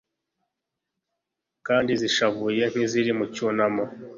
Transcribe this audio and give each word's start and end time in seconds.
kandi 1.67 1.91
zishavuye 2.01 2.63
nk'iziri 2.71 3.11
mu 3.19 3.25
cyunamo 3.33 3.83